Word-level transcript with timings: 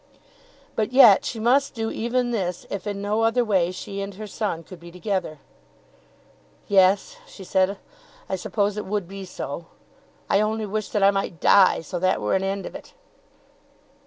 But 0.75 0.91
yet 0.93 1.25
she 1.25 1.39
must 1.39 1.75
do 1.75 1.91
even 1.91 2.31
this 2.31 2.65
if 2.71 2.87
in 2.87 3.03
no 3.03 3.21
other 3.21 3.45
way 3.45 3.71
she 3.71 4.01
and 4.01 4.15
her 4.15 4.25
son 4.25 4.63
could 4.63 4.79
be 4.79 4.91
together. 4.91 5.37
"Yes," 6.67 7.17
she 7.27 7.43
said, 7.43 7.77
"I 8.27 8.35
suppose 8.35 8.77
it 8.77 8.85
would 8.87 9.07
be 9.07 9.25
so. 9.25 9.67
I 10.27 10.41
only 10.41 10.65
wish 10.65 10.89
that 10.89 11.03
I 11.03 11.11
might 11.11 11.39
die, 11.39 11.81
so 11.81 11.99
that 11.99 12.19
were 12.19 12.33
an 12.33 12.41
end 12.43 12.65
of 12.65 12.73
it." 12.73 12.95